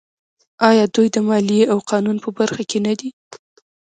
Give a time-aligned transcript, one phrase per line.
[0.69, 3.09] آیا دوی د مالیې او قانون په برخه کې نه دي؟